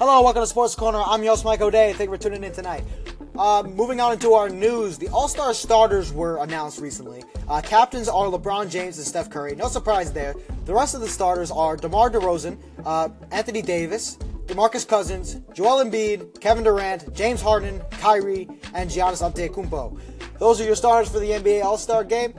[0.00, 1.02] Hello, welcome to Sports Corner.
[1.04, 1.92] I'm your host, Mike O'Day.
[1.92, 2.84] Thank you for tuning in tonight.
[3.36, 7.22] Uh, moving on into our news, the All Star starters were announced recently.
[7.46, 9.54] Uh, captains are LeBron James and Steph Curry.
[9.54, 10.34] No surprise there.
[10.64, 14.16] The rest of the starters are DeMar DeRozan, uh, Anthony Davis,
[14.46, 20.00] DeMarcus Cousins, Joel Embiid, Kevin Durant, James Harden, Kyrie, and Giannis Antetokounmpo.
[20.38, 22.32] Those are your starters for the NBA All Star game.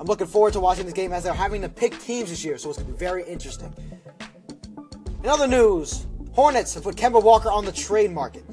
[0.00, 2.58] I'm looking forward to watching this game as they're having to pick teams this year,
[2.58, 3.72] so it's going to be very interesting.
[5.22, 8.44] In other news, Hornets have put Kemba Walker on the trade market.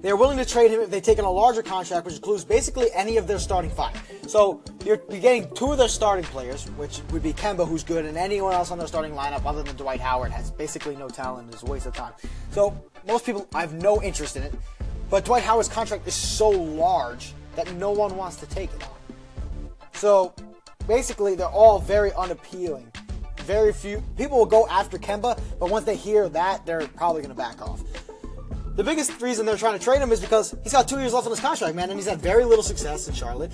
[0.00, 2.44] They are willing to trade him if they take on a larger contract, which includes
[2.44, 4.00] basically any of their starting five.
[4.28, 8.16] So you're, getting two of their starting players, which would be Kemba, who's good, and
[8.16, 11.62] anyone else on their starting lineup other than Dwight Howard has basically no talent is
[11.64, 12.12] a waste of time.
[12.50, 14.54] So most people, I have no interest in it.
[15.10, 18.86] But Dwight Howard's contract is so large that no one wants to take it.
[19.94, 20.32] So
[20.86, 22.92] basically, they're all very unappealing.
[23.44, 27.34] Very few people will go after Kemba, but once they hear that, they're probably going
[27.34, 27.82] to back off.
[28.76, 31.26] The biggest reason they're trying to trade him is because he's got two years left
[31.26, 33.52] on his contract, man, and he's had very little success in Charlotte.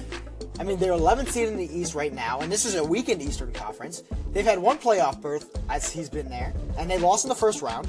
[0.58, 3.20] I mean, they're 11th seed in the East right now, and this is a weekend
[3.20, 4.02] Eastern Conference.
[4.32, 7.60] They've had one playoff berth as he's been there, and they lost in the first
[7.62, 7.88] round.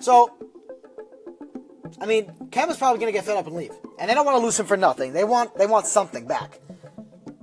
[0.00, 0.32] So,
[2.00, 4.36] I mean, Kemba's probably going to get fed up and leave, and they don't want
[4.36, 5.12] to lose him for nothing.
[5.12, 6.60] They want they want something back,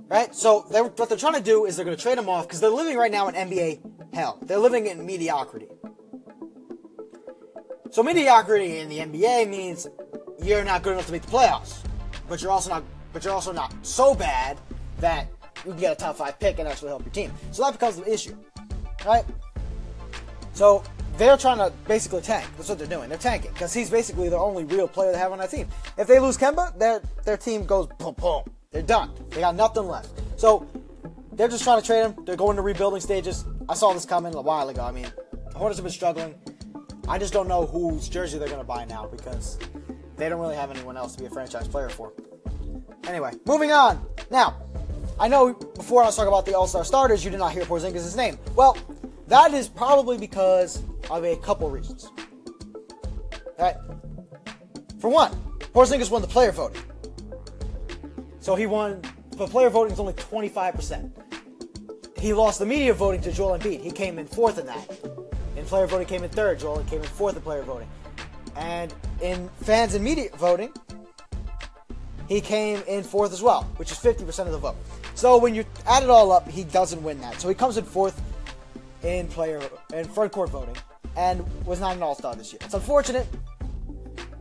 [0.08, 0.34] right?
[0.34, 2.60] So, they're, what they're trying to do is they're going to trade him off because
[2.60, 3.80] they're living right now in NBA
[4.14, 4.38] hell.
[4.42, 5.68] They're living in mediocrity.
[7.90, 9.86] So mediocrity in the NBA means
[10.42, 11.78] you're not good enough to make the playoffs,
[12.28, 14.58] but you're also not, but you're also not so bad
[14.98, 15.28] that
[15.64, 17.32] you can get a top five pick and actually help your team.
[17.52, 18.36] So that becomes the issue,
[19.06, 19.24] right?
[20.54, 20.82] So
[21.16, 22.48] they're trying to basically tank.
[22.56, 23.08] That's what they're doing.
[23.08, 25.68] They're tanking because he's basically the only real player they have on that team.
[25.96, 28.42] If they lose Kemba, their their team goes boom boom.
[28.74, 29.12] They're done.
[29.30, 30.10] They got nothing left.
[30.36, 30.66] So
[31.32, 32.24] they're just trying to trade him.
[32.26, 33.44] They're going to rebuilding stages.
[33.68, 34.82] I saw this coming a while ago.
[34.82, 35.06] I mean,
[35.52, 36.34] the Hornets have been struggling.
[37.06, 39.60] I just don't know whose jersey they're going to buy now because
[40.16, 42.12] they don't really have anyone else to be a franchise player for.
[43.06, 44.04] Anyway, moving on.
[44.28, 44.60] Now,
[45.20, 47.62] I know before I was talking about the All Star starters, you did not hear
[47.62, 48.38] Porzingis' name.
[48.56, 48.76] Well,
[49.28, 52.10] that is probably because of a couple reasons.
[53.56, 53.76] All right.
[54.98, 55.30] For one,
[55.72, 56.82] Porzingis won the player voting.
[58.44, 59.00] So he won,
[59.38, 61.10] but player voting is only 25%.
[62.18, 63.80] He lost the media voting to Joel Embiid.
[63.80, 64.86] He came in fourth in that.
[65.56, 66.58] In player voting, came in third.
[66.58, 67.88] Joel came in fourth in player voting.
[68.54, 70.74] And in fans and media voting,
[72.28, 74.76] he came in fourth as well, which is 50% of the vote.
[75.14, 77.40] So when you add it all up, he doesn't win that.
[77.40, 78.20] So he comes in fourth
[79.02, 79.62] in player
[79.94, 80.76] in front court voting
[81.16, 82.60] and was not an All Star this year.
[82.62, 83.26] It's unfortunate,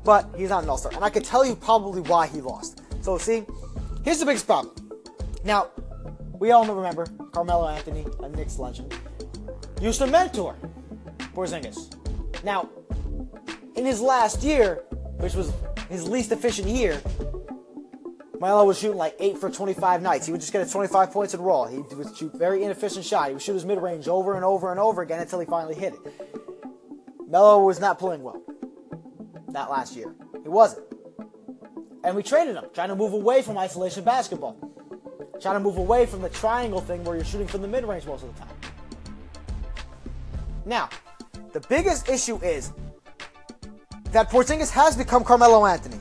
[0.04, 0.92] but he's not an All Star.
[0.94, 2.82] And I could tell you probably why he lost.
[3.00, 3.46] So see,
[4.04, 4.76] here's the biggest problem.
[5.44, 5.70] Now,
[6.40, 8.94] we all remember Carmelo Anthony, a Knicks legend,
[9.82, 10.56] used to mentor
[11.34, 11.94] Porzingis.
[12.44, 12.70] Now,
[13.76, 14.84] in his last year,
[15.18, 15.52] which was
[15.90, 17.02] his least efficient year,
[18.40, 20.26] Melo was shooting like 8 for 25 nights.
[20.26, 21.66] He would just get 25 points in raw.
[21.66, 23.28] He would shoot very inefficient shot.
[23.28, 25.76] He would shoot his mid range over and over and over again until he finally
[25.76, 26.14] hit it.
[27.26, 28.44] Melo was not playing well
[29.54, 30.14] that last year.
[30.42, 30.93] He wasn't.
[32.04, 34.58] And we traded him, trying to move away from isolation basketball.
[35.42, 38.06] Trying to move away from the triangle thing where you're shooting from the mid range
[38.06, 38.56] most of the time.
[40.66, 40.90] Now,
[41.54, 42.72] the biggest issue is
[44.12, 46.00] that Porzingis has become Carmelo Anthony.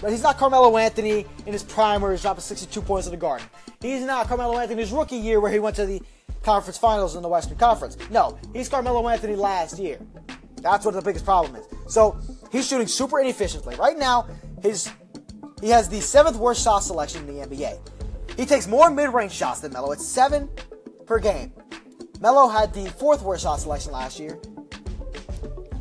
[0.00, 3.16] But he's not Carmelo Anthony in his prime where he's dropping 62 points in the
[3.16, 3.46] Garden.
[3.80, 6.02] He's not Carmelo Anthony's rookie year where he went to the
[6.42, 7.96] conference finals in the Western Conference.
[8.10, 9.98] No, he's Carmelo Anthony last year.
[10.60, 11.66] That's what the biggest problem is.
[11.88, 12.18] So
[12.52, 13.76] he's shooting super inefficiently.
[13.76, 14.28] Right now,
[14.62, 14.90] his
[15.60, 17.78] he has the seventh worst shot selection in the NBA.
[18.36, 19.92] He takes more mid-range shots than Melo.
[19.92, 20.48] It's seven
[21.06, 21.52] per game.
[22.20, 24.38] Melo had the fourth worst shot selection last year.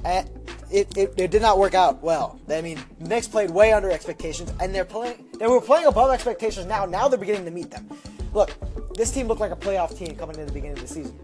[0.06, 0.30] And
[0.72, 2.40] it, it, it, did not work out well.
[2.50, 5.26] I mean, Knicks played way under expectations, and they're playing.
[5.40, 6.86] They were playing above expectations now.
[6.86, 7.90] Now they're beginning to meet them.
[8.34, 8.52] Look,
[8.96, 11.20] this team looked like a playoff team coming in the beginning of the season.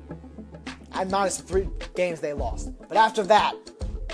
[0.93, 3.55] I'm three games they lost, but after that,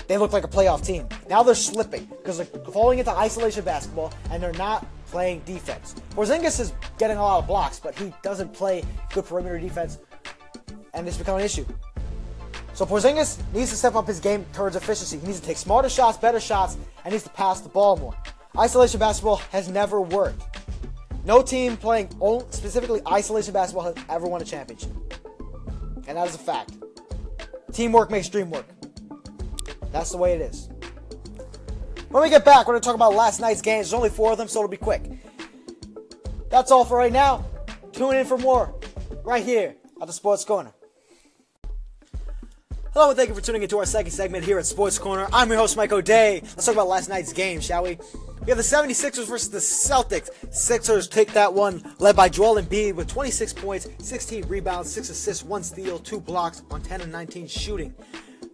[0.08, 1.06] they looked like a playoff team.
[1.28, 5.94] Now they're slipping because they're falling into isolation basketball, and they're not playing defense.
[6.10, 9.98] Porzingis is getting a lot of blocks, but he doesn't play good perimeter defense,
[10.94, 11.64] and it's become an issue.
[12.72, 15.18] So Porzingis needs to step up his game towards efficiency.
[15.18, 18.14] He needs to take smarter shots, better shots, and needs to pass the ball more.
[18.58, 20.42] Isolation basketball has never worked.
[21.24, 22.08] No team playing
[22.50, 24.90] specifically isolation basketball has ever won a championship.
[26.06, 26.72] And that is a fact.
[27.72, 28.64] Teamwork makes dream work.
[29.92, 30.68] That's the way it is.
[32.10, 33.86] When we get back, we're going to talk about last night's games.
[33.86, 35.02] There's only four of them, so it'll be quick.
[36.50, 37.44] That's all for right now.
[37.92, 38.74] Tune in for more
[39.24, 40.72] right here at the Sports Corner.
[42.94, 45.28] Hello, and thank you for tuning into our second segment here at Sports Corner.
[45.32, 46.40] I'm your host, Mike O'Day.
[46.40, 47.98] Let's talk about last night's game, shall we?
[48.40, 50.30] We have the 76ers versus the Celtics.
[50.52, 55.44] Sixers take that one, led by Joel Embiid with 26 points, 16 rebounds, 6 assists,
[55.44, 57.94] 1 steal, 2 blocks on 10 and 19 shooting.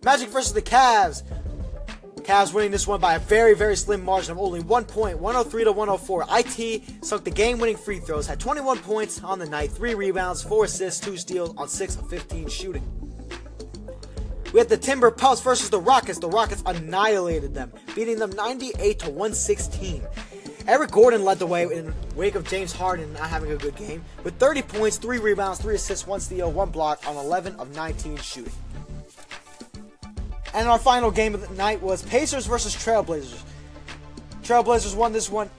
[0.05, 1.23] Magic versus the Cavs.
[2.25, 5.65] Cavs winning this one by a very, very slim margin of only one point, 103
[5.65, 6.27] to 104.
[6.31, 10.65] IT sunk the game-winning free throws, had 21 points on the night, three rebounds, four
[10.65, 12.83] assists, two steals on six of 15 shooting.
[14.53, 16.19] We had the Timber versus the Rockets.
[16.19, 20.07] The Rockets annihilated them, beating them 98 to 116.
[20.69, 24.05] Eric Gordon led the way in wake of James Harden not having a good game
[24.23, 28.17] with 30 points, 3 rebounds, 3 assists, 1 steal, 1 block on 11 of 19
[28.19, 28.53] shooting.
[30.55, 33.43] And our final game of the night was Pacers versus Trailblazers.
[34.43, 35.51] Trailblazers won this one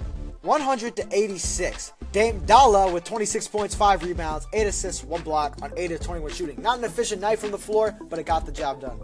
[0.42, 1.94] 100 to 86.
[2.12, 6.32] Dame Dolla with 26 points, 5 rebounds, 8 assists, 1 block on 8 of 21
[6.32, 6.62] shooting.
[6.62, 9.00] Not an efficient night from the floor, but it got the job done.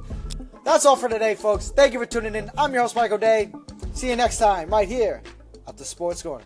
[0.64, 1.72] That's all for today, folks.
[1.72, 2.50] Thank you for tuning in.
[2.58, 3.52] I'm your host, Mike O'Day.
[3.94, 5.22] See you next time, right here
[5.68, 6.46] at the Sports Corner.